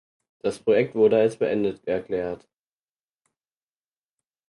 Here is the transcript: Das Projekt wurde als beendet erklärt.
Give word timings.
Das 0.39 0.57
Projekt 0.57 0.95
wurde 0.95 1.19
als 1.19 1.37
beendet 1.37 1.87
erklärt. 1.87 2.47